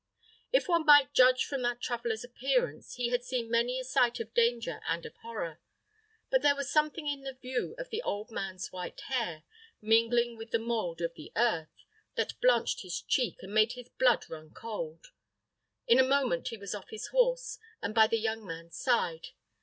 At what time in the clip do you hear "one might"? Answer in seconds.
0.67-1.13